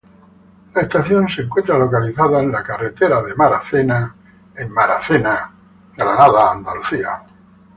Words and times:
La 0.73 0.81
estación 0.81 1.29
se 1.29 1.43
encuentra 1.43 1.77
localizada 1.77 2.41
en 2.41 2.51
Beacon 2.51 2.87
Street 2.87 3.11
y 3.11 3.35
Hawes 3.35 3.35
Street 3.67 4.09
en 4.55 4.65
Boston, 4.73 5.27
Massachusetts. 5.27 7.07